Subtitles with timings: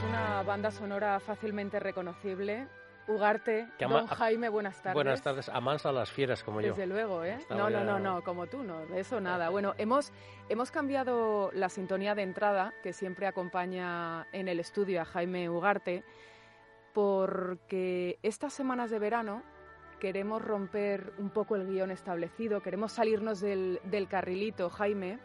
[0.00, 2.66] es una banda sonora fácilmente reconocible.
[3.06, 4.94] Ugarte, don Jaime, buenas tardes.
[4.94, 6.68] Buenas tardes, amansa a las fieras como yo.
[6.68, 7.38] Desde luego, ¿eh?
[7.50, 9.48] no, no, no, no, como tú no, de eso nada.
[9.50, 10.12] Bueno, hemos,
[10.48, 16.04] hemos cambiado la sintonía de entrada que siempre acompaña en el estudio a Jaime Ugarte
[16.94, 19.42] porque estas semanas de verano
[19.98, 25.18] queremos romper un poco el guion establecido, queremos salirnos del, del carrilito, Jaime,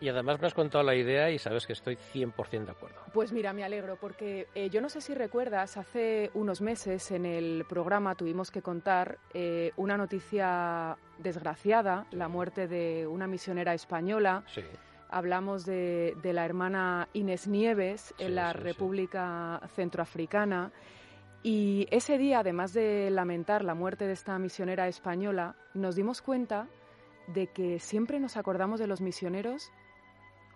[0.00, 2.96] y además me has contado la idea y sabes que estoy 100% de acuerdo.
[3.12, 7.26] Pues mira, me alegro porque eh, yo no sé si recuerdas, hace unos meses en
[7.26, 14.42] el programa tuvimos que contar eh, una noticia desgraciada, la muerte de una misionera española.
[14.46, 14.62] Sí.
[15.10, 20.70] Hablamos de, la hermana Inés Nieves en la República Centroafricana.
[21.42, 26.68] Y ese día, además de lamentar la muerte de esta misionera española, nos dimos cuenta
[27.26, 29.72] de que siempre nos acordamos de los misioneros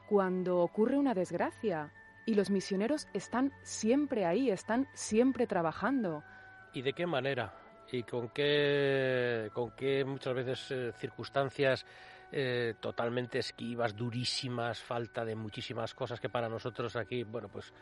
[0.08, 1.92] cuando ocurre una desgracia
[2.26, 6.22] y los misioneros están siempre ahí, están siempre trabajando.
[6.72, 7.54] ¿Y de qué manera?
[7.92, 11.86] ¿Y con qué, con qué muchas veces eh, circunstancias
[12.32, 17.72] eh, totalmente esquivas, durísimas, falta de muchísimas cosas que para nosotros aquí, bueno, pues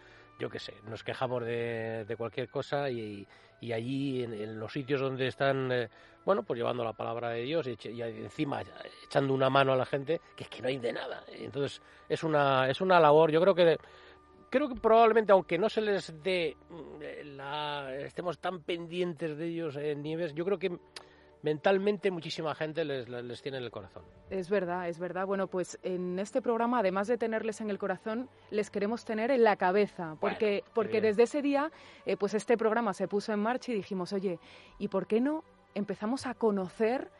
[0.43, 3.25] yo qué sé, nos quejamos de, cualquier cosa y,
[3.73, 5.89] allí en, los sitios donde están, eh,
[6.25, 8.61] bueno, pues llevando la palabra de Dios y, encima
[9.05, 11.23] echando una mano a la gente, que es que no hay de nada.
[11.29, 13.78] Entonces es una, es una labor, yo creo que...
[14.50, 19.77] creo que probablemente, aunque no se les dé mm, la, estemos tan pendientes de ellos
[19.77, 20.77] en Nieves, yo creo que
[21.42, 24.04] mentalmente muchísima gente les, les, tiene en el corazón.
[24.30, 25.26] Es verdad, es verdad.
[25.26, 29.42] Bueno, pues en este programa, además de tenerles en el corazón, les queremos tener en
[29.42, 31.70] la cabeza, porque, porque desde ese día,
[32.06, 34.38] eh, pues este programa se puso en marcha y dijimos, oye,
[34.78, 35.44] ¿y por qué no
[35.75, 37.10] empezamos a conocer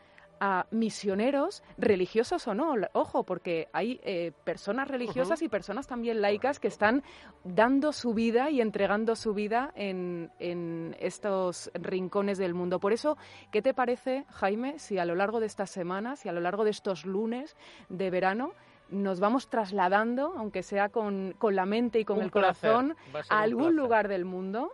[0.45, 6.59] a misioneros, religiosos o no, ojo, porque hay eh, personas religiosas y personas también laicas
[6.59, 7.05] que están
[7.45, 12.81] dando su vida y entregando su vida en, en, estos rincones del mundo.
[12.81, 13.17] Por eso,
[13.53, 16.65] ¿qué te parece, Jaime, si a lo largo de estas semanas y a lo largo
[16.65, 17.57] de estos lunes
[17.89, 18.53] de verano
[18.91, 22.97] nos vamos trasladando, aunque sea con, con la mente y con el corazón,
[23.29, 24.73] a algún lugar del mundo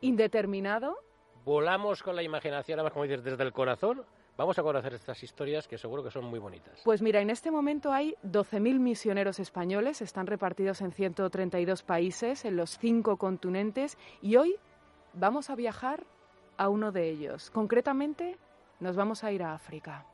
[0.00, 0.96] indeterminado?
[1.44, 4.02] Volamos con la imaginación, como dices, desde el corazón
[4.36, 6.82] Vamos a conocer estas historias que seguro que son muy bonitas.
[6.84, 12.56] Pues mira, en este momento hay 12.000 misioneros españoles, están repartidos en 132 países, en
[12.56, 14.56] los cinco continentes, y hoy
[15.14, 16.04] vamos a viajar
[16.58, 17.50] a uno de ellos.
[17.50, 18.36] Concretamente,
[18.78, 20.04] nos vamos a ir a África.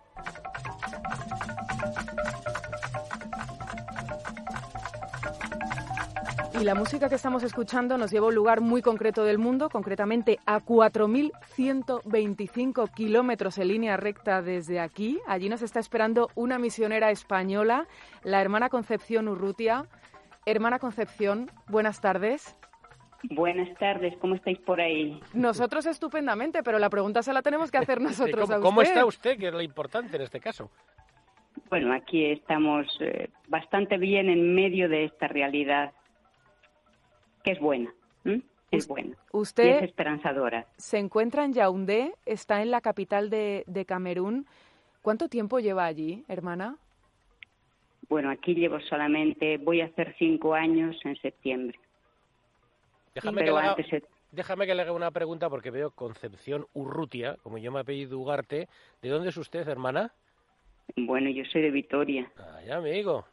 [6.63, 9.69] Y la música que estamos escuchando nos lleva a un lugar muy concreto del mundo,
[9.69, 15.19] concretamente a 4.125 kilómetros en línea recta desde aquí.
[15.27, 17.89] Allí nos está esperando una misionera española,
[18.23, 19.87] la hermana Concepción Urrutia.
[20.47, 22.57] Hermana Concepción, buenas tardes.
[23.25, 25.21] Buenas tardes, ¿cómo estáis por ahí?
[25.35, 28.69] Nosotros estupendamente, pero la pregunta se la tenemos que hacer nosotros ¿Cómo, a usted.
[28.69, 30.71] ¿Cómo está usted, que es lo importante en este caso?
[31.69, 35.91] Bueno, aquí estamos eh, bastante bien en medio de esta realidad
[37.43, 37.93] que es buena.
[38.71, 39.17] Es buena.
[39.33, 40.67] Usted y es esperanzadora.
[40.79, 44.47] Se encuentra en Yaoundé, está en la capital de, Camerún.
[45.03, 46.79] ¿Cuánto tiempo lleva allí, hermana?
[48.09, 51.79] Bueno, aquí llevo solamente, voy a hacer cinco años en septiembre.
[53.15, 53.77] Déjame, que, le haga,
[54.31, 58.69] déjame que le haga una pregunta porque veo Concepción Urrutia, como yo me apellido Ugarte.
[59.03, 60.13] ¿De dónde es usted, hermana?
[60.97, 62.31] Bueno, yo soy de Vitoria.
[62.67, 63.27] Ya, amigo,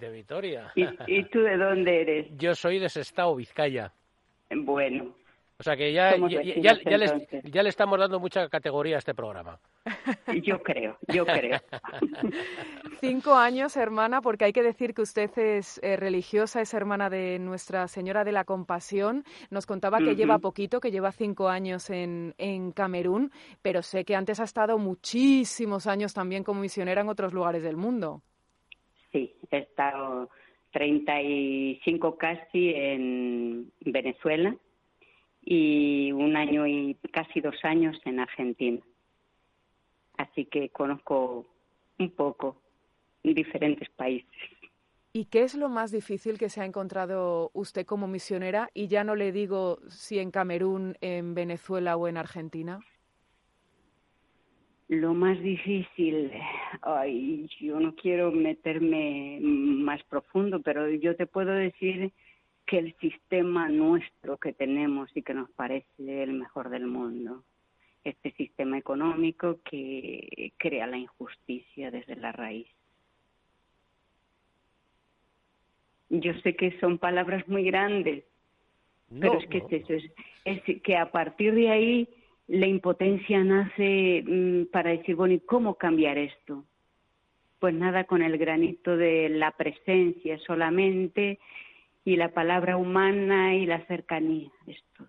[0.00, 0.72] de, Vitoria.
[0.74, 2.26] ¿Y, tú de dónde eres?
[2.36, 3.92] Yo soy de Sestao, Vizcaya.
[4.50, 5.14] Bueno,
[5.58, 9.58] o sea que ya, ya, ya, le, estamos dando mucha categoría a este programa.
[10.42, 11.58] Yo creo, yo creo.
[13.00, 17.38] Cinco años, hermana, porque hay que decir que usted es eh, religiosa, es hermana de
[17.38, 19.24] Nuestra Señora de la Compasión.
[19.50, 23.30] Nos contaba que lleva poquito, que lleva cinco años en, en Camerún,
[23.62, 27.76] pero sé que antes ha estado muchísimos años también como misionera en otros lugares del
[27.78, 28.20] mundo.
[29.10, 30.28] Sí, he estado
[30.72, 34.54] 35 casi en Venezuela
[35.46, 38.80] y un año y casi dos años en Argentina.
[40.18, 41.46] Así que conozco
[41.98, 42.60] un poco
[43.22, 44.28] diferentes países.
[45.12, 48.68] ¿Y qué es lo más difícil que se ha encontrado usted como misionera?
[48.74, 52.80] Y ya no le digo si en Camerún, en Venezuela o en Argentina.
[54.88, 56.32] Lo más difícil,
[56.82, 62.12] ay, yo no quiero meterme más profundo, pero yo te puedo decir
[62.66, 67.44] que el sistema nuestro que tenemos y que nos parece el mejor del mundo,
[68.02, 72.66] este sistema económico que crea la injusticia desde la raíz.
[76.08, 78.24] Yo sé que son palabras muy grandes,
[79.20, 80.06] Pero es que es eso,
[80.44, 82.08] es, que a partir de ahí
[82.48, 86.64] la impotencia nace mm, para decir, bueno, ¿y cómo cambiar esto?
[87.58, 91.38] Pues nada, con el granito de la presencia solamente
[92.06, 95.08] y la palabra humana y la cercanía, es todo.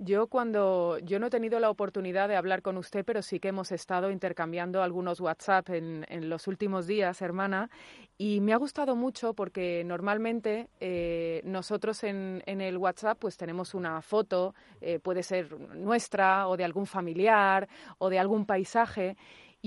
[0.00, 3.48] Yo cuando yo no he tenido la oportunidad de hablar con usted, pero sí que
[3.48, 7.68] hemos estado intercambiando algunos WhatsApp en, los últimos días, hermana,
[8.16, 14.00] y me ha gustado mucho porque normalmente eh, nosotros en, el WhatsApp pues tenemos una
[14.00, 17.68] foto, eh, puede ser nuestra o de algún familiar
[17.98, 19.16] o de algún paisaje.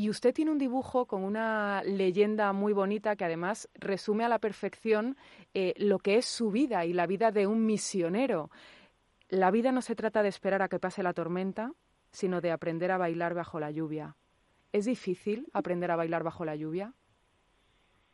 [0.02, 4.40] Y usted tiene un dibujo con una leyenda muy bonita que además resume a la
[4.40, 5.16] perfección
[5.54, 8.50] eh, lo que es su vida y la vida de un misionero.
[9.30, 11.74] La vida no se trata de esperar a que pase la tormenta,
[12.10, 14.16] sino de aprender a bailar bajo la lluvia.
[14.72, 16.94] ¿Es difícil aprender a bailar bajo la lluvia?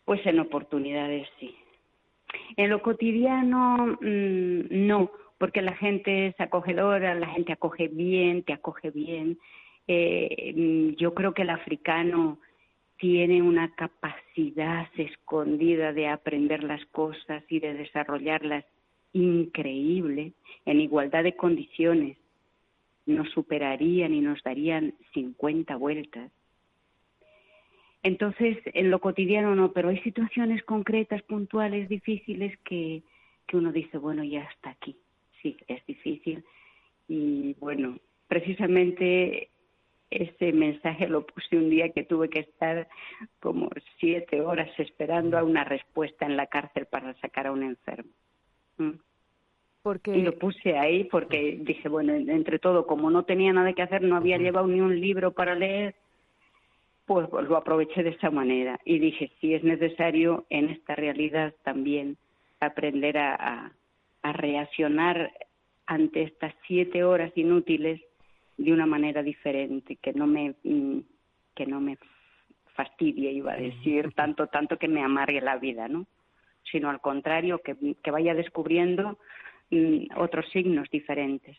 [0.03, 1.55] Pues en oportunidades sí.
[2.57, 8.51] En lo cotidiano mm, no, porque la gente es acogedora, la gente acoge bien, te
[8.51, 9.39] acoge bien.
[9.87, 12.39] Eh, mm, yo creo que el africano
[12.97, 18.65] tiene una capacidad escondida de aprender las cosas y de desarrollarlas
[19.13, 20.33] increíble,
[20.65, 22.17] en igualdad de condiciones,
[23.05, 26.31] nos superarían y nos darían 50 vueltas.
[28.03, 33.01] Entonces, en lo cotidiano no, pero hay situaciones concretas, puntuales, difíciles que,
[33.47, 34.95] que uno dice, bueno, ya está aquí.
[35.41, 36.43] Sí, es difícil.
[37.07, 37.97] Y bueno,
[38.27, 39.49] precisamente
[40.09, 42.87] ese mensaje lo puse un día que tuve que estar
[43.39, 43.69] como
[43.99, 48.11] siete horas esperando a una respuesta en la cárcel para sacar a un enfermo.
[48.77, 48.91] ¿Mm?
[50.05, 54.01] Y lo puse ahí porque dije, bueno, entre todo, como no tenía nada que hacer,
[54.01, 55.95] no había llevado ni un libro para leer,
[57.05, 58.79] pues, lo aproveché de esa manera.
[58.83, 62.17] Y dije, si es necesario en esta realidad también
[62.59, 63.71] aprender a,
[64.23, 65.31] a reaccionar
[65.85, 68.01] ante estas siete horas inútiles
[68.57, 70.99] de una manera diferente, que no me, mm,
[71.55, 71.97] que no me
[72.73, 76.07] fastidie, iba a decir, tanto, tanto que me amargue la vida, ¿no?
[76.71, 79.17] Sino al contrario, que, que vaya descubriendo
[80.15, 81.57] otros signos diferentes.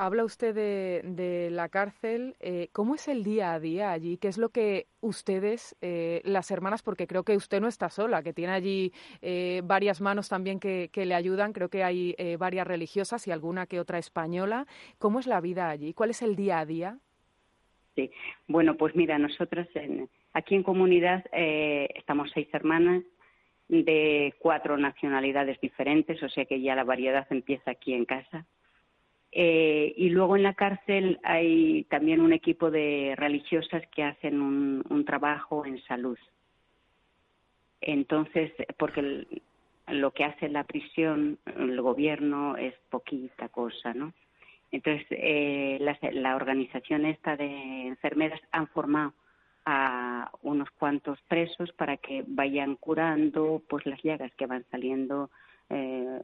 [0.00, 2.36] Habla usted de, la cárcel.
[2.38, 4.16] Eh, ¿Cómo es el día a día allí?
[4.16, 8.22] ¿Qué es lo que ustedes, eh, las hermanas, porque creo que usted no está sola,
[8.22, 8.92] que tiene allí
[9.22, 13.80] eh, varias manos también que, le ayudan, creo que hay varias religiosas y alguna que
[13.80, 14.66] otra española.
[14.98, 15.92] ¿Cómo es la vida allí?
[15.94, 16.98] ¿Cuál es el día a día?
[17.96, 18.12] Sí,
[18.46, 19.66] bueno, pues mira, nosotras
[20.32, 23.02] aquí en comunidad estamos seis hermanas,
[23.68, 28.46] de cuatro nacionalidades diferentes, o sea que ya la variedad empieza aquí en casa.
[29.32, 35.04] Eh, y luego en la cárcel hay también un equipo de religiosas que hacen un,
[35.04, 36.18] trabajo en salud.
[37.80, 39.26] Entonces, porque
[39.88, 44.12] lo que hace la prisión, el gobierno, es poquita cosa, ¿no?
[44.70, 49.14] Entonces, eh, la, la organización esta de enfermeras han formado
[49.64, 55.30] a unos cuantos presos para que vayan curando pues las llagas que van saliendo
[55.70, 56.20] eh,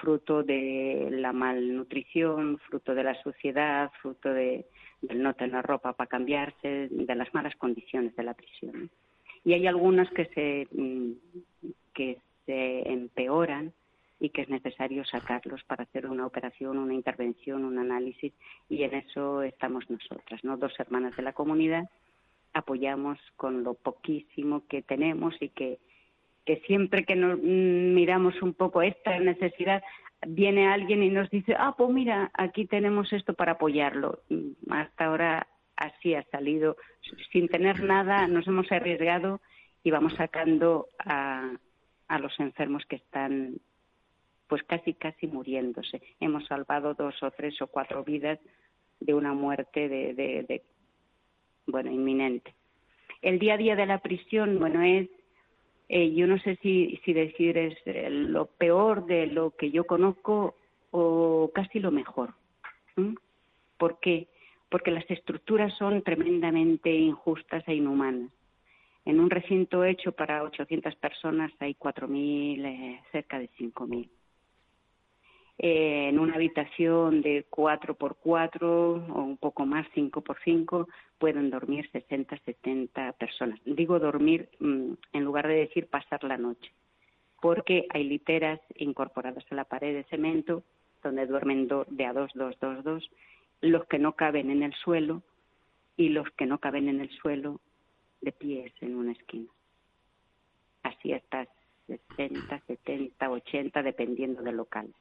[0.00, 4.66] fruto de la malnutrición, fruto de la suciedad, fruto de,
[5.02, 8.90] del no tener ropa para cambiarse, de las malas condiciones de la prisión.
[9.44, 11.12] Y hay algunas que se, mm,
[11.94, 13.72] que se empeoran
[14.20, 18.32] y que es necesario sacarlos para hacer una operación, una intervención, un análisis,
[18.68, 20.56] y en eso estamos nosotras, ¿no?
[20.56, 21.88] Dos hermanas de la comunidad
[22.52, 25.78] apoyamos con lo poquísimo que tenemos y que,
[26.48, 29.82] que siempre que nos mm, miramos un poco esta necesidad,
[30.26, 34.22] viene alguien y nos dice, ah, pues mira, aquí tenemos esto para apoyarlo.
[34.70, 36.78] Hasta ahora así ha salido,
[37.32, 39.42] sin tener nada, nos hemos arriesgado
[39.84, 41.52] y vamos sacando a,
[42.08, 43.58] a los enfermos que están
[44.46, 46.00] pues casi casi muriéndose.
[46.18, 48.38] Hemos salvado dos o tres o cuatro vidas
[49.00, 50.62] de una muerte de, de
[51.66, 52.54] bueno, inminente.
[53.20, 55.10] El día a día de la prisión, bueno, es,
[55.88, 59.84] eh, yo no sé si, si decir es eh, lo peor de lo que yo
[59.84, 60.54] conozco
[60.90, 62.34] o casi lo mejor.
[63.78, 64.26] ¿Por qué?
[64.68, 68.30] Porque las estructuras son tremendamente injustas e inhumanas.
[69.04, 74.08] En un recinto hecho para 800 personas hay 4.000, eh, cerca de 5.000
[75.58, 80.88] en una habitación de 4 por 4 o un poco más, 5 por 5
[81.18, 83.58] pueden dormir 60, 70 personas.
[83.64, 86.70] Digo dormir mm, en lugar de decir pasar la noche,
[87.40, 90.62] porque hay literas incorporadas a la pared de cemento
[91.02, 93.10] donde duermen de a dos, dos, dos, dos,
[93.60, 95.22] los que no caben en el suelo
[95.96, 97.60] y los que no caben en el suelo
[98.20, 99.48] de pies en una esquina.
[100.84, 101.48] Así hasta
[101.86, 104.92] 60, 70, 80, dependiendo del local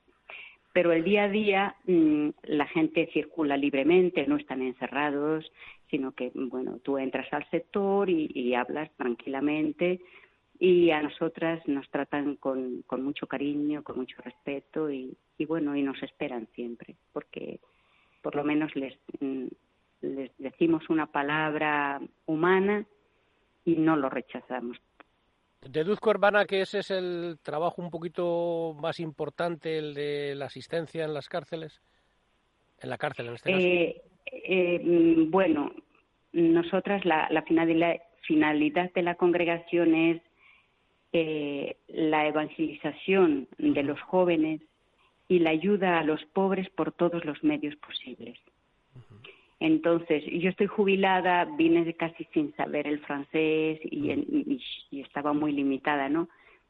[0.77, 5.51] pero el día a día mm, la gente circula libremente, no están encerrados,
[5.89, 10.00] sino que, bueno, tú entras al sector y, hablas tranquilamente
[10.60, 15.81] y a nosotras nos tratan con, mucho cariño, con mucho respeto y, y, bueno, y
[15.81, 17.60] nos esperan siempre, porque
[18.22, 19.48] por lo menos les, mm,
[20.01, 22.86] les decimos una palabra humana
[23.65, 24.77] y no lo rechazamos.
[25.69, 31.05] Deduzco, hermana, que ese es el trabajo un poquito más importante, el de la asistencia
[31.05, 31.81] en las cárceles,
[32.79, 33.65] en la cárcel en este caso.
[33.65, 35.71] Eh, eh, mm, bueno,
[36.33, 37.43] nosotras la,
[38.21, 40.21] finalidad, de la congregación es
[41.13, 44.62] eh, la evangelización de los jóvenes
[45.27, 48.38] y la ayuda a los pobres por todos los medios posibles.
[49.60, 54.62] Entonces, yo estoy jubilada, vine casi sin saber el francés y,
[54.92, 56.30] estaba muy limitada, ¿no?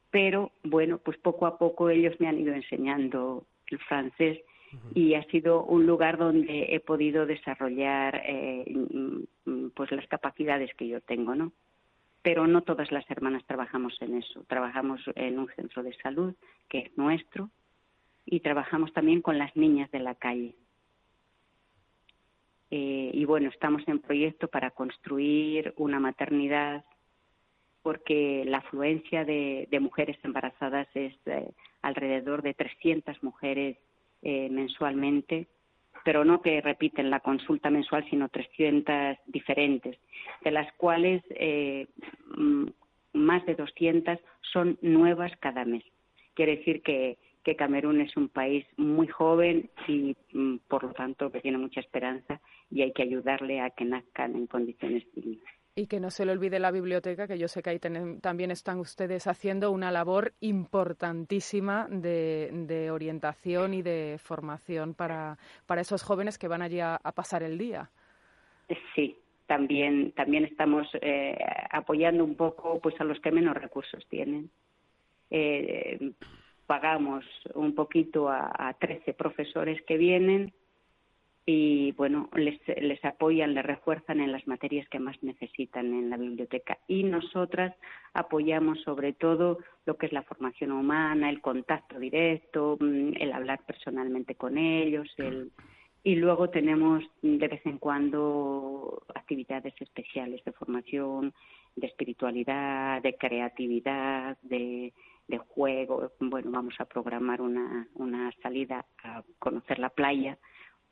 [0.10, 4.39] Pero bueno, pues poco a poco ellos me han ido enseñando el francés
[4.94, 10.74] y ha sido un lugar donde he podido desarrollar eh, mm, mm, pues las capacidades
[10.75, 11.51] que yo tengo, ¿no?
[12.22, 14.44] Pero no todas las hermanas trabajamos en eso.
[14.48, 16.36] Trabajamos en un centro de salud
[16.70, 17.50] que es nuestro
[18.25, 20.56] y trabajamos también con las niñas de la calle.
[22.69, 26.83] Eh, y bueno, estamos en proyecto para construir una maternidad
[27.81, 31.50] porque la afluencia de, mujeres embarazadas es eh,
[31.81, 33.77] alrededor de 300 mujeres
[34.21, 35.47] eh, mensualmente,
[36.03, 39.97] pero no que repiten la consulta mensual, sino 300 diferentes,
[40.43, 41.24] de las cuales
[42.38, 42.65] mm,
[43.13, 45.83] más de 200 son nuevas cada mes.
[46.33, 51.31] Quiere decir que que Camerún es un país muy joven y, mm, por lo tanto,
[51.31, 55.45] que tiene mucha esperanza y hay que ayudarle a que nazcan en condiciones dignas.
[55.73, 58.79] Y que no se le olvide la biblioteca, que yo sé que ahí también están
[58.79, 66.49] ustedes haciendo una labor importantísima de, orientación y de formación para, para, esos jóvenes que
[66.49, 67.89] van allí a, pasar el día.
[68.93, 71.37] Sí, también, también estamos eh,
[71.71, 74.49] apoyando un poco pues a los que menos recursos tienen.
[75.31, 76.11] Eh,
[76.67, 80.53] pagamos un poquito a, a 13 profesores que vienen
[81.50, 86.17] y bueno, les, les apoyan, les refuerzan en las materias que más necesitan en la
[86.17, 86.77] biblioteca.
[86.89, 87.74] Y nosotras
[88.13, 93.62] apoyamos sobre todo lo que es la formación humana, el contacto directo, mm, el hablar
[93.65, 95.53] personalmente con ellos, el,
[96.03, 101.33] y luego tenemos de vez en cuando actividades especiales de formación,
[101.77, 104.91] de espiritualidad, de creatividad, de,
[105.27, 106.12] de juego.
[106.19, 110.38] Bueno, vamos a programar una, una salida a conocer la playa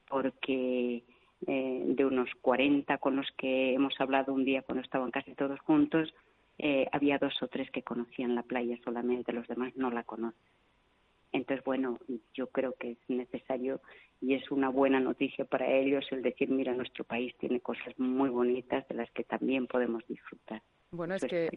[0.10, 1.04] porque
[1.48, 5.60] eh, de unos 40 con los que hemos hablado un día cuando estaban casi todos
[5.62, 6.14] juntos,
[6.58, 10.40] eh, había dos o tres que conocían la playa solamente, los demás no la conocen.
[11.34, 12.00] Entonces, bueno,
[12.34, 13.82] yo creo que es necesario
[14.22, 18.30] y es una buena noticia para ellos el decir, mira, nuestro país tiene cosas muy
[18.30, 20.62] bonitas de las que también podemos disfrutar.
[20.92, 21.50] Bueno, es que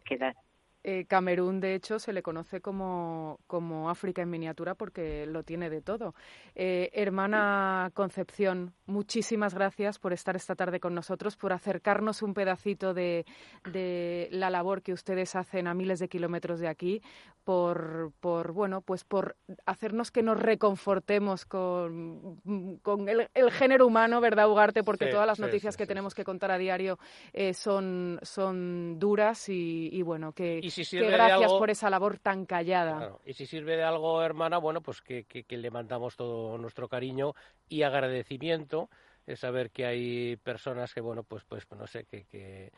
[0.85, 5.71] eh, Camerún, de hecho, se le conoce como, como, África en miniatura porque lo tiene
[5.71, 6.15] de todo.
[6.55, 12.95] Eh, hermana Concepción, muchísimas gracias por estar esta tarde con nosotros, por acercarnos un pedacito
[12.95, 13.27] de,
[13.73, 17.03] de la labor que ustedes hacen a miles de kilómetros de aquí,
[17.43, 22.37] por, por, bueno, pues por hacernos que nos reconfortemos con,
[22.83, 24.85] con el, género humano, ¿verdad, Ugarte?
[24.85, 26.99] Porque todas las noticias que tenemos que contar a diario
[27.33, 33.19] eh, son, son duras y, y bueno, que que gracias por esa labor tan callada.
[33.25, 37.35] y si sirve de algo, hermana, bueno, pues que, le mandamos todo nuestro cariño
[37.69, 38.89] y agradecimiento,
[39.27, 42.71] es saber que hay personas que, bueno, pues, pues no sé, que, que,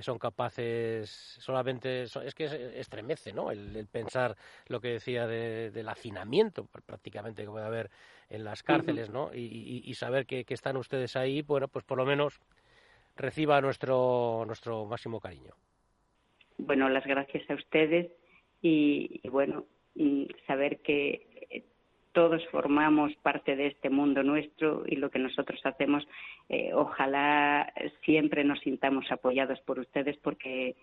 [0.00, 2.44] son capaces solamente, es que
[2.78, 3.50] estremece, ¿no?
[3.50, 4.36] El, pensar
[4.68, 7.90] lo que decía del hacinamiento prácticamente que puede haber
[8.28, 9.34] en las cárceles, ¿no?
[9.34, 12.40] Y, saber que, que están ustedes ahí, bueno, pues por lo menos
[13.16, 15.56] reciba nuestro, nuestro máximo cariño
[16.58, 18.10] bueno, las gracias a ustedes
[18.60, 19.64] y, bueno,
[20.46, 21.64] saber que eh,
[22.12, 26.06] todos formamos parte de este mundo nuestro y lo que nosotros hacemos,
[26.48, 27.72] eh, ojalá
[28.04, 30.76] siempre nos sintamos apoyados por ustedes porque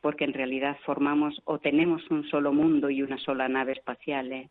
[0.00, 4.50] porque en realidad formamos o tenemos un solo mundo y una sola nave espacial, ¿eh?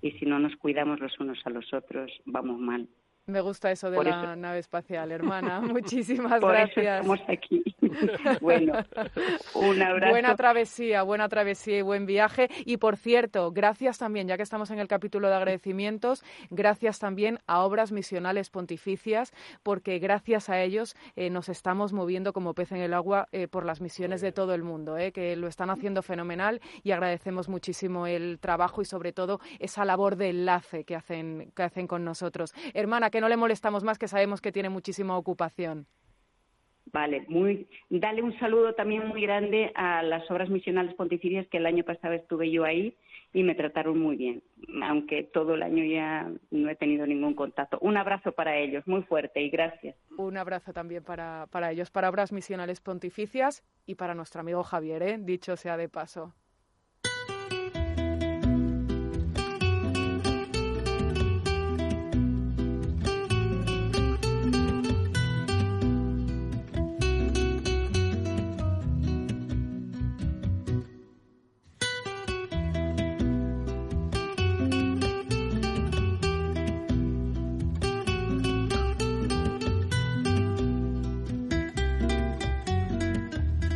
[0.00, 2.88] y si no nos cuidamos los unos a los otros, vamos mal.
[3.26, 5.60] Me gusta eso de la nave espacial, hermana.
[5.60, 7.00] Muchísimas gracias.
[7.00, 7.62] estamos aquí.
[8.40, 8.84] bueno,
[9.54, 10.10] un abrazo.
[10.10, 12.48] Buena travesía, buena travesía y buen viaje.
[12.64, 17.38] Y por cierto, gracias también, ya que estamos en el capítulo de agradecimientos, gracias también
[17.46, 22.78] a Obras Misionales Pontificias, porque gracias a ellos eh, nos estamos moviendo como pez en
[22.78, 26.02] el agua eh, por las misiones de todo el mundo, eh, que lo están haciendo
[26.02, 31.52] fenomenal y agradecemos muchísimo el trabajo y sobre todo esa labor de enlace que hacen,
[31.54, 32.52] que hacen con nosotros.
[32.74, 35.86] Hermana, que no le molestamos más, que sabemos que tiene muchísima ocupación.
[36.86, 41.66] Vale, muy, dale un saludo también muy grande a las obras misionales pontificias que el
[41.66, 42.96] año pasado estuve yo ahí
[43.32, 44.42] y me trataron muy bien,
[44.82, 47.78] aunque todo el año ya no he tenido ningún contacto.
[47.80, 49.96] Un abrazo para ellos, muy fuerte y gracias.
[50.18, 55.02] Un abrazo también para, para ellos, para obras misionales pontificias y para nuestro amigo Javier,
[55.02, 55.16] ¿eh?
[55.18, 56.34] dicho sea de paso.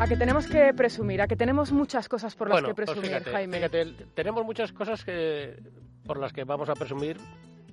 [0.07, 3.11] A que tenemos que presumir, a que tenemos muchas cosas por las que pues presumir,
[3.11, 3.57] fíjate, Jaime.
[3.57, 3.85] fíjate,
[4.15, 5.57] tenemos muchas cosas que,
[6.07, 7.17] por las que vamos a presumir,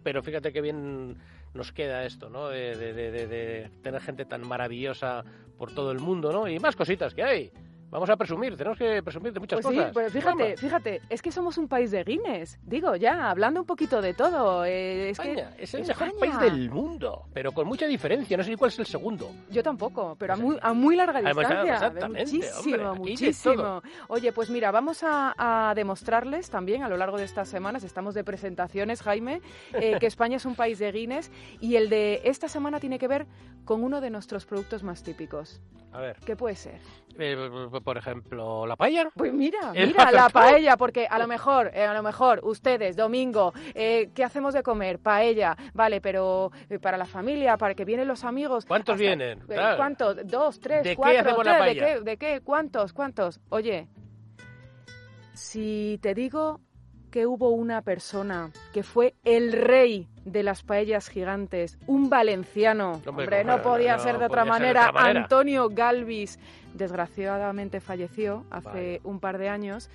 [0.02, 1.16] pero fíjate qué bien
[1.54, 2.48] nos queda esto, ¿no?
[2.50, 5.24] De, de- de- de- de tener gente tan maravillosa
[5.60, 6.48] por todo el mundo, ¿no?
[6.48, 7.52] Y más cositas que hay.
[7.94, 9.94] Vamos a presumir, tenemos que presumir de muchas Pues sí, cosas.
[9.94, 12.58] pues fíjate, fíjate, es que somos un país de Guinness.
[12.64, 14.66] Digo, ya, hablando un poquito de todo.
[14.66, 16.12] eh, es que España es el España.
[16.12, 18.36] mejor país del mundo, pero con mucha diferencia.
[18.36, 19.30] No sé ni cuál es el segundo.
[19.52, 21.74] Yo tampoco, pero a muy, a muy larga distancia.
[21.74, 23.82] exactamente, muchísimo, hombre, muchísimo.
[24.08, 25.36] Oye, pues mira, vamos a,
[25.70, 29.40] a demostrarles también a lo largo de estas semanas, estamos de presentaciones, Jaime,
[29.74, 33.08] eh, que España es un país de Guinness y el de esta semana tiene que
[33.08, 33.28] ver
[33.66, 35.62] con uno de nuestros productos más típicos.
[35.92, 36.80] A ver, ¿Qué puede ser?
[37.20, 37.36] eh,
[37.84, 39.10] por ejemplo, la paella.
[39.16, 43.54] Pues mira, mira, la paella, porque a lo mejor, eh, a lo mejor ustedes, domingo,
[43.76, 45.00] eh, ¿qué hacemos de comer?
[45.00, 48.66] Paella, vale, pero eh, para la familia, para que vienen los amigos.
[48.66, 49.40] ¿Cuántos hasta- vienen?
[49.42, 49.78] Claro.
[49.78, 50.18] ¿Cuántos?
[50.26, 51.20] ¿Dos, tres, ¿De qué cuatro?
[51.20, 51.76] hacemos la tres?
[51.76, 51.96] ¿De paella?
[51.98, 52.02] qué?
[52.04, 52.42] ¿De qué?
[52.42, 52.94] ¿Cuántos?
[52.94, 53.40] ¿Cuántos?
[53.50, 53.88] Oye,
[55.34, 56.60] si te digo
[57.12, 63.10] que hubo una persona que fue el rey de las paellas gigantes, un valenciano, Hombre,
[63.26, 65.22] hombre, no, no podía no ser de manera, otra manera.
[65.22, 66.40] Antonio Galvis,
[66.74, 69.90] desgraciadamente falleció hace un par de años,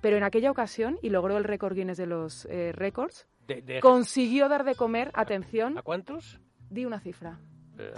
[0.00, 3.80] pero en aquella ocasión, y logró el récord Guinness de los eh, récords, De- de-
[3.80, 6.40] consiguió dar de comer, atención, ¿A cuántos?
[6.70, 7.38] di una cifra,
[7.78, 7.92] Eh,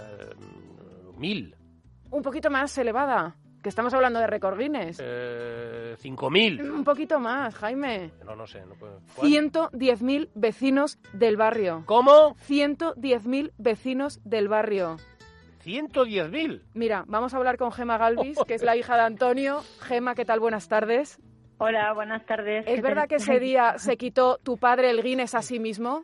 [1.17, 1.55] mil.
[2.11, 4.99] un poquito más elevada, que estamos hablando de récord Guinness.
[5.01, 6.61] Eh, cinco mil.
[6.61, 8.11] Un poquito más, Jaime.
[8.23, 8.63] No, no sé.
[8.65, 9.01] No puedo.
[9.15, 9.27] ¿Cuál?
[9.27, 11.81] 110.000 vecinos del barrio.
[11.87, 12.35] ¿Cómo?
[12.47, 14.97] 110.000 vecinos del barrio.
[15.65, 16.61] 110.000.
[16.73, 19.61] Mira, vamos a hablar con Gema Galvis, que es la hija de Antonio.
[19.81, 20.39] Gema, ¿qué tal?
[20.39, 21.19] Buenas tardes.
[21.57, 22.65] Hola, buenas tardes.
[22.67, 26.03] ¿Es ¿Qué verdad que ese día se quitó tu padre el Guinness a sí mismo?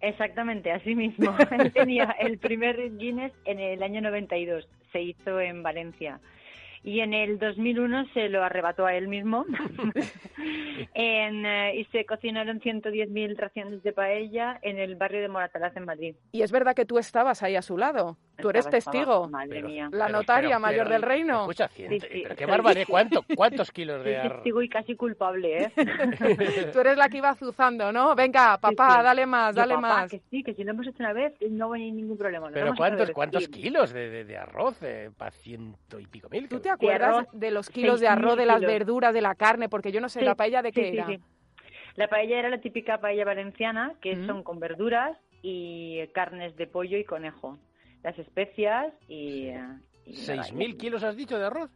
[0.00, 1.34] Exactamente, así mismo.
[1.50, 6.20] Él tenía el primer Guinness en el año 92, se hizo en Valencia.
[6.86, 9.44] Y en el 2001 se lo arrebató a él mismo
[10.94, 15.84] en, eh, y se cocinaron 110.000 raciones de paella en el barrio de Moratalaz, en
[15.84, 16.14] Madrid.
[16.32, 18.16] Y es verdad que tú estabas ahí a su lado.
[18.38, 19.28] Tú eres Estaba- estaba- testigo.
[19.28, 19.88] Madre Pero- mía.
[19.92, 21.40] La Pero, notaria pero, mayor pero, del reino.
[21.40, 22.86] Escucha, ciento- Sí, sí, pero qué barbaridad.
[22.88, 24.32] ¿Cuánto, ¿Cuántos kilos de arroz?
[24.34, 25.72] testigo y casi culpable, ¿eh?
[26.72, 28.14] Tú eres la que iba azuzando, ¿no?
[28.14, 29.02] Venga, papá, sí.
[29.02, 30.10] dale más, Yo, dale papá, más.
[30.10, 32.50] Que sí, que si lo hemos hecho una vez, no hay ningún problema.
[32.52, 34.80] Pero ¿cuántos, cuántos kilos de, de- de arroz?
[34.82, 36.46] Eh, para ciento y pico mil.
[36.48, 36.75] ¿Tú te.
[36.76, 38.72] Acuerdas de los kilos de arroz, 6.000 de las kilos.
[38.72, 39.68] verduras, de la carne?
[39.68, 41.06] Porque yo no sé, Sí, ¿la paella de qué sí, era?
[41.06, 41.18] sí.
[41.96, 44.26] La paella era la típica paella valenciana, que Mm.
[44.26, 47.58] son con verduras y carnes de pollo y conejo.
[48.02, 49.46] Las especias y...
[49.48, 49.60] eh,
[50.04, 51.70] y ¿Seis mil y- kilos has dicho de arroz?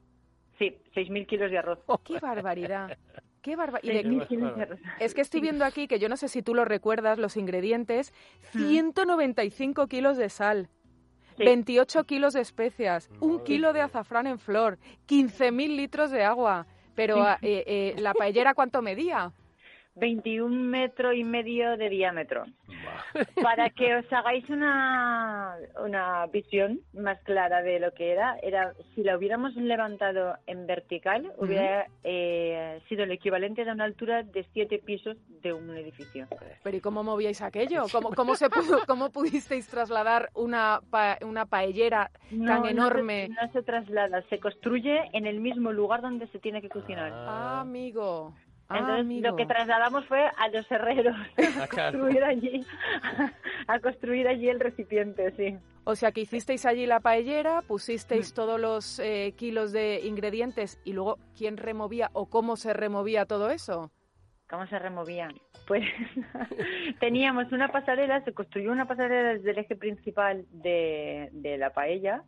[0.58, 1.78] Sí, 6.000 kilos de arroz.
[2.04, 2.96] ¡Qué barbaridad!
[3.40, 4.02] ¡Qué barbaridad!
[4.02, 4.80] 6.000 kilos de arroz.
[5.00, 8.12] Es que estoy viendo aquí, que yo no sé si tú lo recuerdas, los ingredientes,
[8.52, 10.68] 195 kilos de sal,
[11.40, 11.46] Sí.
[11.46, 16.66] 28 kilos de especias, un kilo de azafrán en flor, 15.000 litros de agua.
[16.94, 19.32] Pero eh, eh, la paellera, ¿cuánto medía?
[19.96, 22.44] 21 metros y medio de diámetro.
[22.68, 23.24] Bah.
[23.42, 29.02] Para que os hagáis una, una visión más clara de lo que era, era si
[29.02, 34.78] la hubiéramos levantado en vertical, hubiera eh, sido el equivalente de una altura de siete
[34.78, 36.26] pisos de un edificio.
[36.62, 37.84] Pero ¿y cómo movíais aquello?
[37.92, 42.70] ¿Cómo, cómo, se pudo, cómo pudisteis trasladar una, pa- una paellera tan No, no se-
[42.70, 43.28] enorme?
[43.28, 47.10] No se, traslada, se construye en el mismo lugar donde se tiene que cocinar.
[47.12, 48.34] Ah, amigo.
[48.72, 49.28] Ah, Entonces amigo.
[49.30, 51.16] lo que trasladamos fue a los herreros
[51.60, 52.64] a construir allí,
[53.66, 55.58] a construir allí el recipiente, sí.
[55.84, 58.34] O sea que hicisteis allí la paellera, pusisteis Mm.
[58.36, 63.50] todos los eh, kilos de ingredientes y luego quién removía o cómo se removía todo
[63.50, 63.90] eso.
[64.48, 65.28] ¿Cómo se removía?
[65.66, 65.84] Pues
[67.00, 72.22] teníamos una pasarela, se construyó una pasarela desde el eje principal de, de la paella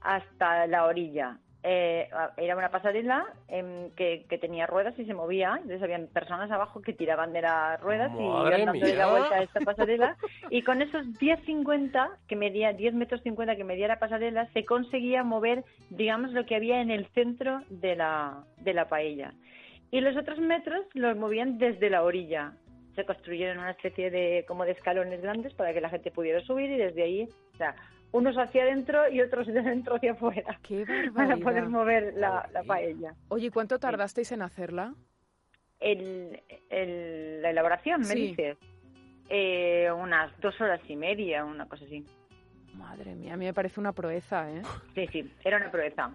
[0.00, 1.38] hasta la orilla.
[1.68, 5.54] Eh, era una pasarela em, que, que tenía ruedas y se movía.
[5.56, 9.34] Entonces habían personas abajo que tiraban de las ruedas y Madre iban dándole la vuelta
[9.34, 10.16] a esta pasarela.
[10.50, 15.24] Y con esos 10,50 que medía, 10 metros 50 que medía la pasarela, se conseguía
[15.24, 19.32] mover, digamos, lo que había en el centro de la, de la paella.
[19.90, 22.52] Y los otros metros los movían desde la orilla.
[22.94, 26.70] Se construyeron una especie de como de escalones grandes para que la gente pudiera subir
[26.70, 27.74] y desde ahí, o sea,
[28.16, 33.14] unos hacia adentro y otros de dentro hacia afuera ¡Qué para poder mover la, paella.
[33.28, 34.94] Oye, ¿cuánto tardasteis en hacerla?
[35.80, 38.28] El, el- la elaboración, me Sí.
[38.28, 38.56] dices,
[39.28, 42.04] eh, unas dos horas y media, una cosa así.
[42.74, 44.62] Madre mía, a mí me parece una proeza, ¿eh?
[44.94, 46.10] Sí, sí, era una proeza.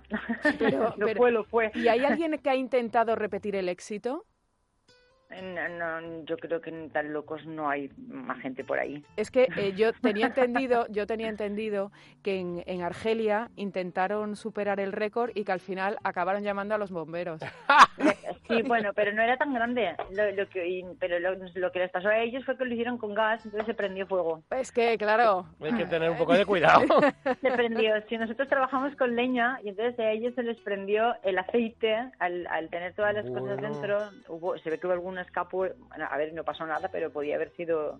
[0.59, 1.71] Pero- lo pero- fue, lo fue.
[1.75, 4.25] ¿Y hay alguien que ha intentado repetir el éxito?
[5.41, 5.69] No,
[6.01, 9.03] no, yo creo que tan locos no hay más gente por ahí.
[9.15, 11.91] Es que eh, yo tenía entendido, yo tenía entendido
[12.23, 16.77] que en, en Argelia intentaron superar el récord y que al final acabaron llamando a
[16.77, 17.41] los bomberos.
[18.47, 19.95] Sí, bueno, pero no era tan grande.
[20.11, 22.73] Lo, lo que, y- pero lo, lo que les pasó a ellos fue que lo
[22.73, 24.43] hicieron con gas, entonces se prendió fuego.
[24.51, 26.81] Es que, claro, Hay que tener un poco de cuidado.
[27.41, 27.93] Se prendió.
[28.09, 32.45] Si nosotros trabajamos con leña y entonces a ellos se les prendió el aceite al,
[32.47, 33.61] al tener todas las cosas Bueno.
[33.61, 35.59] dentro, hubo, se ve que hubo algún escapo.
[35.89, 37.99] bueno, a ver, no pasó nada, pero podía haber sido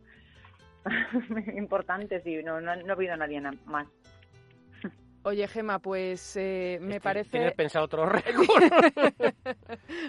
[1.56, 2.22] importante.
[2.22, 3.88] Sí, no, no, no ha habido nadie na- más.
[5.24, 7.30] oye Gema, pues eh, me Este, parece...
[7.30, 8.64] ¿Tienes pensado otro récord?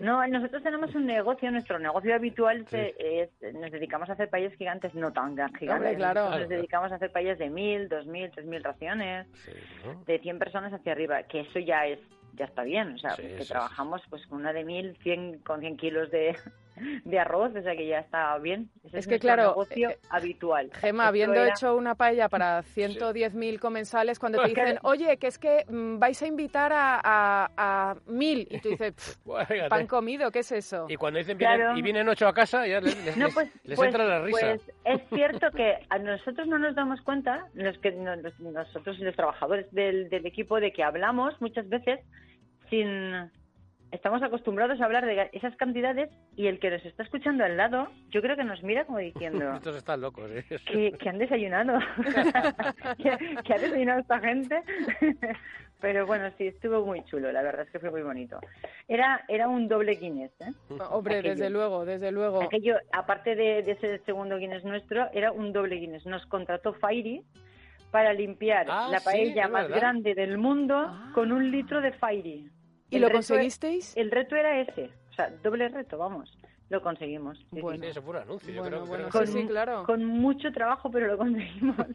[0.01, 2.77] No, nosotros tenemos un negocio, nuestro negocio habitual Sí.
[2.77, 5.71] se- es, nos dedicamos a hacer paellas gigantes, no tan gigantes.
[5.71, 6.31] Hombre, claro.
[6.31, 9.53] Nos dedicamos a hacer paellas de mil, dos mil, tres mil raciones, Sí,
[9.85, 10.03] ¿no?
[10.05, 11.99] de 100 personas hacia arriba, que eso ya es
[12.35, 15.61] ya está bien, o sea, Sí, que trabajamos pues con una de mil, cien, con
[15.61, 16.35] 100 kilos de,
[17.05, 18.71] de arroz, o sea que ya está bien.
[18.85, 20.71] Ese Es es, que, claro, negocio eh, habitual.
[20.75, 25.17] Gema, Esto habiendo era- hecho una paella para 110.000 comensales, cuando te que- dicen, oye,
[25.19, 29.17] que es que mm, vais a invitar a, a, a mil, y tú dices, "Pff,
[29.25, 29.69] Bueno, fíjate.
[29.71, 30.87] pan comido, ¿qué es eso?
[30.89, 31.79] Y cuando dicen vienen, Claro.
[31.79, 34.39] y vienen ocho a casa, ya les, les- No, pues, les pues- entra la risa.
[34.41, 39.71] pues es cierto que a nosotros no nos damos cuenta, los que nosotros los trabajadores
[39.73, 42.01] del, del equipo, de que hablamos muchas veces
[42.71, 43.31] sin
[43.93, 47.89] estamos acostumbrados a hablar de esas cantidades y el que nos está escuchando al lado,
[48.11, 50.45] yo creo que nos mira como diciendo Estos están locos, ¿eh?
[50.67, 51.79] ¿qué, qué han desayunado?
[52.99, 54.61] ¿Qué, qué ha desayunado esta gente?
[55.81, 58.39] Pero bueno, sí, estuvo muy chulo, la verdad es que fue muy bonito.
[58.87, 60.53] Era, era un doble Guinness, ¿eh?
[60.91, 61.35] Hombre, aquello.
[61.35, 62.43] desde luego, desde luego.
[62.43, 66.07] Aquello, aparte de, de ese segundo Guinness nuestro, era un doble Guinness.
[66.07, 67.23] Nos contrató Fairy
[67.91, 71.11] para limpiar Ah, la paella más grande del mundo Ah.
[71.15, 72.49] con un litro de Fairy.
[72.93, 73.97] ¿Y El lo reto- conseguisteis?
[73.97, 76.33] El reto era ese, o sea, doble reto, vamos.
[76.69, 77.39] Lo conseguimos.
[77.53, 77.61] sí.
[77.61, 77.83] Bueno.
[77.85, 78.55] Sí, eso fue un anuncio.
[78.55, 79.27] yo Bueno, creo, bueno, creo.
[79.27, 79.85] sí, sí, claro.
[79.85, 81.77] Con mucho trabajo, pero lo conseguimos.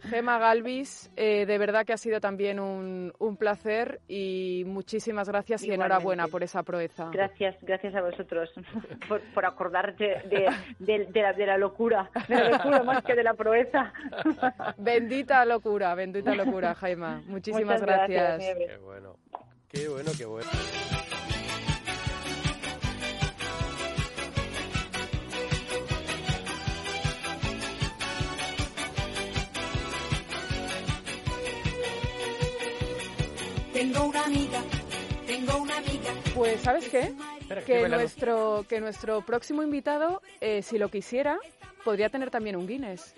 [0.00, 5.62] Gema Galvis, eh, de verdad que ha sido también un, un placer y muchísimas gracias
[5.64, 7.08] y enhorabuena por esa proeza.
[7.10, 8.50] Gracias, gracias a vosotros
[9.08, 10.50] por, por acordarte de,
[10.80, 13.92] de- de la, de la locura, de la locura más que de la proeza.
[14.76, 17.22] Bendita locura, bendita locura, Gema.
[17.26, 18.80] Muchísimas Muchas gracias, gracias.
[19.74, 20.12] Qué bueno.
[20.16, 20.50] Qué bueno.
[33.72, 34.62] Tengo una amiga,
[35.26, 36.12] tengo una amiga.
[36.34, 37.12] Pues, ¿sabes qué?
[37.40, 41.38] Espera, que nuestro, que nuestro próximo invitado, eh, si lo quisiera,
[41.84, 43.12] podría tener también un Guinness.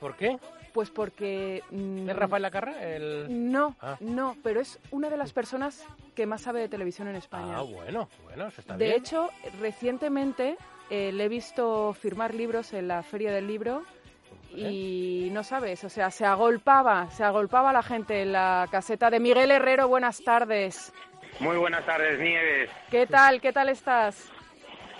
[0.00, 0.38] ¿Por qué?
[0.74, 1.62] Pues porque...
[1.70, 2.82] mm, ¿Es Rafael Lacarra?
[2.84, 3.50] El...
[3.50, 3.96] No, Ah.
[4.00, 7.58] no, pero es una de las personas que más sabe de televisión en España.
[7.58, 8.98] Ah, bueno, bueno, eso está de bien.
[8.98, 10.56] hecho, recientemente
[10.90, 13.84] eh, le he visto firmar libros en la Feria del Libro
[14.56, 19.18] y no sabes, o sea, se agolpaba, se agolpaba la gente en la caseta de
[19.20, 19.88] Miguel Herrero.
[19.88, 20.92] Buenas tardes.
[21.40, 22.70] Muy buenas tardes, Nieves.
[22.90, 23.40] ¿Qué tal?
[23.40, 24.30] ¿Qué tal estás?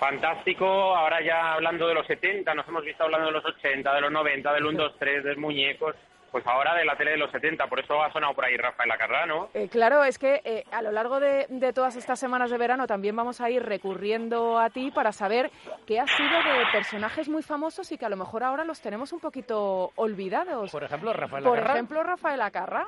[0.05, 0.67] Fantástico.
[0.67, 4.13] Ahora ya hablando de los 70, nos hemos visto hablando de los 80, de los
[4.13, 5.97] 90, del 1, 2, 3, de muñecos.
[6.31, 8.91] Pues ahora de la tele de los 70, por eso ha sonado por ahí Rafael
[8.91, 9.49] Acarrá, ¿no?
[9.55, 12.87] Eh, claro, es que eh, a lo largo de, de todas estas semanas de verano
[12.87, 15.51] también vamos a ir recurriendo a ti para saber
[15.87, 19.13] qué ha sido de personajes muy famosos y que a lo mejor ahora los tenemos
[19.13, 20.73] un poquito olvidados.
[20.73, 22.85] Por ejemplo, Rafael Por ejemplo, Rafael Acarra.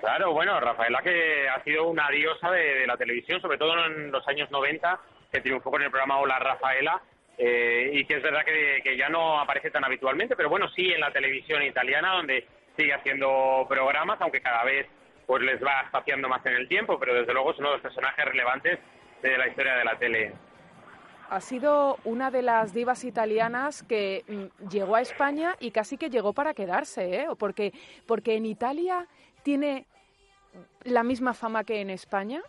[0.00, 4.12] Claro, bueno, Rafaela que ha sido una diosa de, de la televisión, sobre todo en
[4.12, 7.00] los años 90, que triunfó con el programa Hola Rafaela,
[7.36, 11.00] eh, y que es verdad que, ya no aparece tan habitualmente, pero bueno, sí en
[11.00, 14.86] la televisión italiana, donde sigue haciendo programas, aunque cada vez
[15.26, 17.82] pues les va espaciando más en el tiempo, pero desde luego es uno de los
[17.82, 18.78] personajes relevantes
[19.22, 20.32] de la historia de la tele.
[21.28, 26.08] Ha sido una de las divas italianas que mm, llegó a España y casi que
[26.08, 27.26] llegó para quedarse, ¿eh?
[27.38, 27.72] Porque,
[28.06, 29.06] porque en Italia
[29.42, 29.86] tiene
[30.84, 32.42] la misma fama que en España.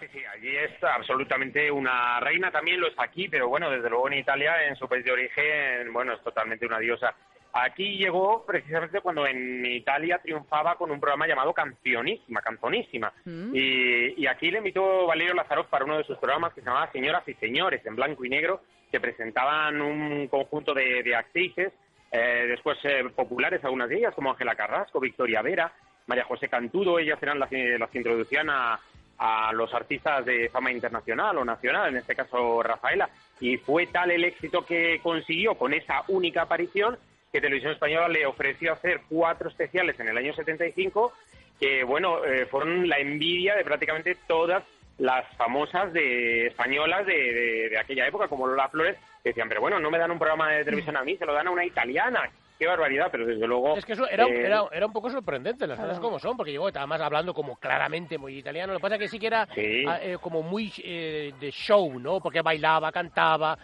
[0.00, 4.08] Sí, sí, allí es absolutamente una reina, también lo es aquí, pero bueno, desde luego
[4.08, 7.14] en Italia, en su país de origen, bueno, es totalmente una diosa.
[7.52, 13.12] Aquí llegó precisamente cuando en Italia triunfaba con un programa llamado Cancionísima, Canzonísima.
[13.24, 13.50] Mm.
[13.54, 16.90] Y, y aquí le invitó Valerio Lazaroff para uno de sus programas que se llamaba
[16.92, 21.72] Señoras y Señores, en blanco y negro, que presentaban un conjunto de, de actrices,
[22.12, 25.72] eh, después eh, populares algunas de ellas, como Ángela Carrasco, Victoria Vera,
[26.06, 28.78] María José Cantudo, ellas eran las, que- las que introducían a,
[29.22, 34.10] a los artistas de fama internacional o nacional, en este caso Rafaela, y fue tal
[34.10, 36.98] el éxito que consiguió con esa única aparición
[37.30, 41.12] que Televisión Española le ofreció hacer cuatro especiales en el año 75
[41.60, 44.64] que, bueno, eh, fueron la envidia de prácticamente todas
[44.96, 49.60] las famosas de españolas de, de- de aquella época, como Lola Flores, que decían, pero
[49.60, 51.64] bueno, no me dan un programa de televisión a mí, se lo dan a una
[51.64, 52.30] italiana.
[52.60, 53.74] Qué barbaridad, pero desde luego...
[53.74, 56.52] Es que eso era, eh, era, era un poco sorprendente, las cosas como son, porque
[56.52, 58.74] llegó además hablando como claramente muy italiano.
[58.74, 59.82] Lo que pasa es que sí que era Sí.
[59.88, 62.20] ah, eh, como muy eh, de show, ¿no?
[62.20, 63.56] Porque bailaba, cantaba,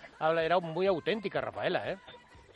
[0.43, 1.99] era muy auténtica Rafaela, ¿eh?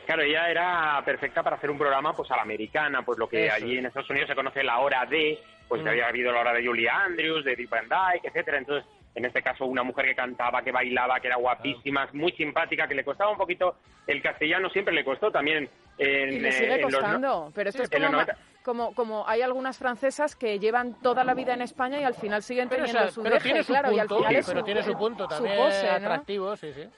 [0.07, 3.45] Claro, ella era perfecta para hacer un programa pues a la americana, pues lo que
[3.45, 5.89] Eso allí en Estados Unidos se conoce la hora de, pues Mm.
[5.89, 8.57] había habido la hora de Julie Andrews, de Dick Van Dyke, etcétera.
[8.57, 12.89] Entonces, en este caso, una mujer que cantaba, que bailaba, que era guapísima, muy simpática,
[12.89, 13.77] que le costaba un poquito
[14.07, 15.69] el castellano, siempre le costó también
[16.01, 18.25] en, Y le eh, sigue en los no- costando, pero esto Sí, es como, ma-
[18.25, 18.37] 90.
[18.63, 22.43] como, como hay algunas francesas que llevan toda la vida en España y al final
[22.43, 24.61] siguen Pero, teniendo su pero deje, tiene su claro, y al punto, final es pero
[24.61, 25.93] su- tiene su punto su también pose, ¿no?
[25.93, 26.89] atractivo, sí, sí.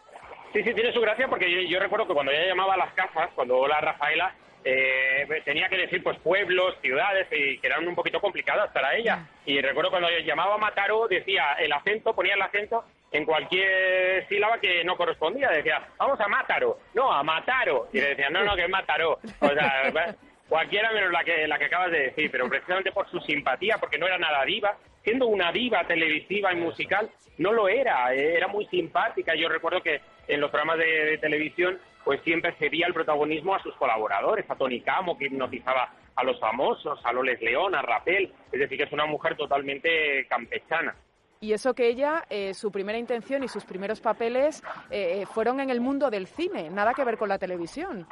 [0.53, 2.93] Sí, sí, tiene su gracia porque yo, yo recuerdo que cuando ella llamaba a las
[2.93, 4.35] casas, cuando la Rafaela,
[4.65, 9.27] eh, tenía que decir pues pueblos, ciudades, y que eran un poquito complicadas para ella.
[9.47, 14.59] Y recuerdo cuando llamaba a Mataro, decía el acento, ponía el acento en cualquier sílaba
[14.59, 15.51] que no correspondía.
[15.51, 17.89] Decía, vamos a Mátaro, no, a Mataro.
[17.93, 19.19] Y le decían, no, no, que es Mataró.
[19.41, 19.93] O sea,
[20.49, 23.99] cualquiera menos la que, la que acabas de decir, pero precisamente por su simpatía, porque
[23.99, 28.49] no era nada diva, siendo una diva televisiva y musical, no lo era, eh, era
[28.49, 29.35] muy simpática.
[29.35, 33.63] Yo recuerdo que en los programas de, de televisión, pues siempre cedía el protagonismo a
[33.63, 38.33] sus colaboradores, a Tony Camo, que hipnotizaba a los famosos, a Loles León, a Rapel,
[38.51, 40.95] es decir, que es una mujer totalmente campechana.
[41.43, 45.71] Y eso que ella, eh, su primera intención y sus primeros papeles eh, fueron en
[45.71, 48.07] el mundo del cine, nada que ver con la televisión.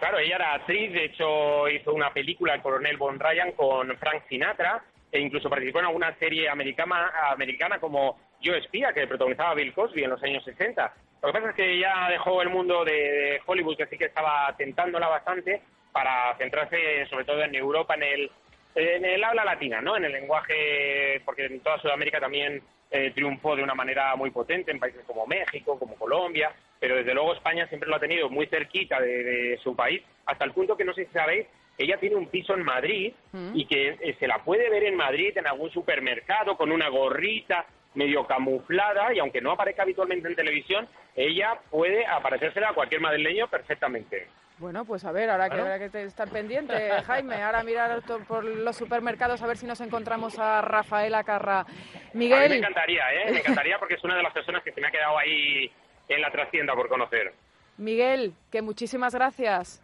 [0.00, 4.24] Claro, ella era actriz, de hecho hizo una película, El coronel Von Ryan, con Frank
[4.28, 9.72] Sinatra, e incluso participó en alguna serie americana, americana como Yo espía, que protagonizaba Bill
[9.72, 10.92] Cosby en los años 60.
[11.22, 14.06] Lo que pasa es que ella dejó el mundo de, de Hollywood, que sí que
[14.06, 18.30] estaba tentándola bastante, para centrarse sobre todo en Europa, en el,
[18.76, 19.96] en el habla latina, ¿no?
[19.96, 24.70] En el lenguaje, porque en toda Sudamérica también eh, triunfó de una manera muy potente,
[24.70, 28.46] en países como México, como Colombia, pero desde luego España siempre lo ha tenido muy
[28.46, 31.46] cerquita de, de su país, hasta el punto que no sé si sabéis,
[31.78, 33.52] ella tiene un piso en Madrid Mm.
[33.54, 37.66] y que eh, se la puede ver en Madrid en algún supermercado con una gorrita
[37.96, 43.48] medio camuflada y aunque no aparezca habitualmente en televisión, ella puede aparecérsela a cualquier madrileño
[43.48, 44.28] perfectamente.
[44.58, 46.72] Bueno, pues a ver, ahora que habrá que te- estar pendiente,
[47.06, 51.60] Jaime, ahora mirar por los supermercados a ver si nos encontramos a Rafaela Carra.
[51.60, 51.72] A mí
[52.14, 53.32] me Miguel, encantaría, ¿eh?
[53.32, 55.70] Me encantaría porque es una de las personas que se me ha quedado ahí
[56.08, 57.34] en la trastienda por conocer.
[57.76, 59.82] Miguel, que muchísimas gracias.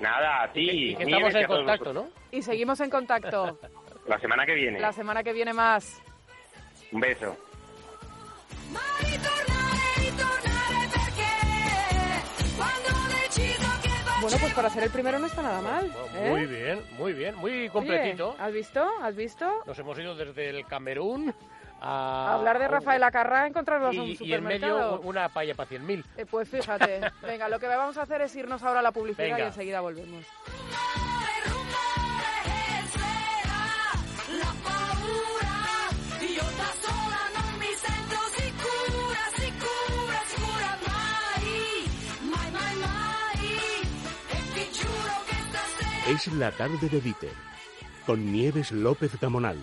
[0.00, 0.68] Nada, a ti.
[0.92, 1.92] Y que Nieves, estamos en contacto.
[1.92, 2.08] ¿no?
[2.32, 3.58] Y seguimos en contacto.
[4.08, 4.80] La semana que viene.
[4.80, 6.02] La semana que viene más.
[6.90, 7.36] Un beso.
[14.20, 15.90] Bueno, pues para ser el primero no está nada mal.
[16.16, 16.28] ¿eh?
[16.30, 18.34] Muy bien, muy bien, muy Oye, completito.
[18.38, 18.86] ¿Has visto?
[19.00, 19.48] ¿Has visto?
[19.64, 21.32] Nos hemos ido desde el Camerún
[21.80, 22.30] a...
[22.30, 25.00] A hablar de Rafaela Carrá, encontrarlos en un y, y en medio supermercado.
[25.02, 26.04] una paella para 100.000.
[26.16, 27.00] Eh, pues fíjate.
[27.22, 29.38] Venga, lo que vamos a hacer es irnos ahora a la publicidad Venga.
[29.38, 30.24] y enseguida volvemos.
[46.08, 47.34] Es la tarde de Dieter,
[48.06, 49.58] con Nieves López Gamonal.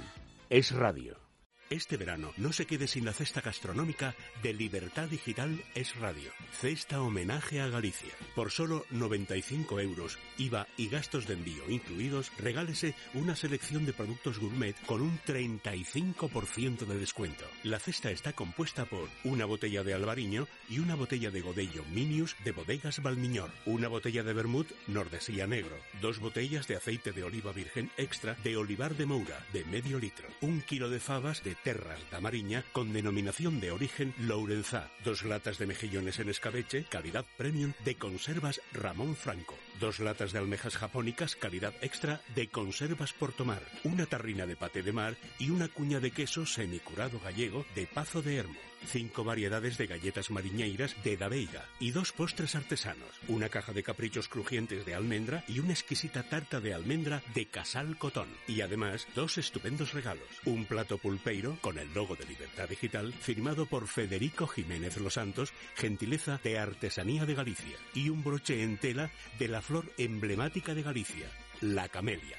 [0.52, 1.25] Es radio.
[1.72, 6.30] Este verano no se quede sin la cesta gastronómica de Libertad Digital Es Radio.
[6.52, 8.12] Cesta homenaje a Galicia.
[8.36, 14.38] Por solo 95 euros, IVA y gastos de envío incluidos, regálese una selección de productos
[14.38, 17.46] gourmet con un 35% de descuento.
[17.64, 22.36] La cesta está compuesta por una botella de albariño y una botella de godello Minius
[22.44, 27.54] de bodegas Balmiñor, una botella de vermut Nordesía Negro, dos botellas de aceite de oliva
[27.54, 32.00] virgen extra de Olivar de Moura de medio litro, un kilo de fabas de Terras
[32.12, 37.74] da Mariña con denominación de origen Lourenzá, dos latas de mejillones en escabeche, calidad premium
[37.84, 44.06] de conservas Ramón Franco, dos latas de almejas japónicas, calidad extra de conservas Portomar, una
[44.06, 48.38] tarrina de paté de mar y una cuña de queso semicurado gallego de Pazo de
[48.38, 53.74] Hermo cinco variedades de galletas mariñeiras de Da Veiga y dos postres artesanos, una caja
[53.74, 58.28] de caprichos crujientes de almendra y una exquisita tarta de almendra de Casal Cotón.
[58.48, 60.28] Y además, dos estupendos regalos.
[60.46, 65.54] Un plato pulpeiro con el logo de Libertad Digital firmado por Federico Jiménez Los Santos,
[65.76, 67.78] gentileza de Artesanía de Galicia.
[67.94, 71.28] Y un broche en tela de la flor emblemática de Galicia,
[71.60, 72.38] la camelia.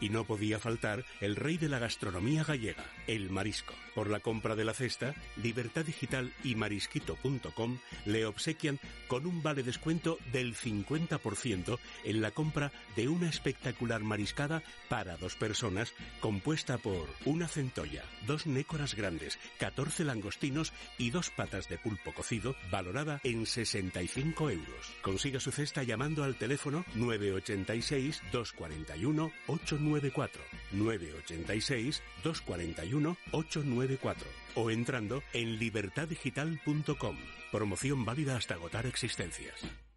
[0.00, 3.74] Y no podía faltar el rey de la gastronomía gallega, el marisco.
[3.94, 9.62] Por la compra de la cesta, Libertad Digital y marisquito.com le obsequian con un vale
[9.62, 17.08] descuento del 50% en la compra de una espectacular mariscada para dos personas compuesta por
[17.24, 23.46] una centolla, dos nécoras grandes, 14 langostinos y dos patas de pulpo cocido valorada en
[23.46, 24.92] 65 euros.
[25.02, 29.32] Consiga su cesta llamando al teléfono 986 241
[29.94, 37.16] 894 986 241 894 o entrando en libertaddigital.com.
[37.52, 39.87] Promoción válida hasta agotar existencias.